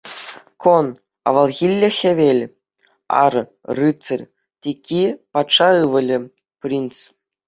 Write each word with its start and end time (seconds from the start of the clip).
Кӑн— 0.63 0.87
авалхилле 1.27 1.89
хӗвел, 1.97 2.39
ар— 3.23 3.33
рыцарь, 3.77 4.25
тикки— 4.61 5.03
патша 5.31 5.69
ывӑлӗ, 5.85 6.17
принц. 6.61 6.95